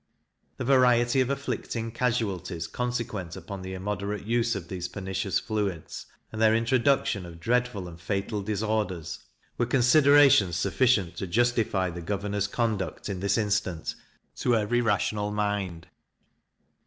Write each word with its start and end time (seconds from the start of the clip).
The 0.57 0.63
variety 0.65 1.21
of 1.21 1.29
afflicting 1.29 1.91
casualties 1.91 2.65
consequent 2.65 3.35
upon 3.35 3.61
the 3.61 3.75
immoderate 3.75 4.25
use 4.25 4.55
of 4.55 4.67
these 4.67 4.87
pernicious 4.87 5.37
fluids, 5.37 6.07
and 6.31 6.41
their 6.41 6.55
introduction 6.55 7.23
of 7.23 7.39
dreadful 7.39 7.87
and 7.87 8.01
fatal 8.01 8.41
disorders, 8.41 9.19
were 9.59 9.67
considerations 9.67 10.55
sufficient 10.55 11.17
to 11.17 11.27
justify 11.27 11.91
the 11.91 12.01
governor's 12.01 12.47
conduct 12.47 13.09
in 13.09 13.19
this 13.19 13.37
instance, 13.37 13.95
to 14.37 14.55
every 14.55 14.81
rational 14.81 15.29
mind. 15.29 15.85